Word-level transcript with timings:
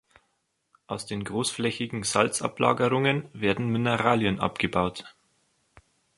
Aus 0.87 1.05
den 1.05 1.23
großflächigen 1.23 2.01
Salzablagerungen 2.01 3.29
werden 3.33 3.67
Mineralien 3.69 4.39
abgebaut. 4.39 5.15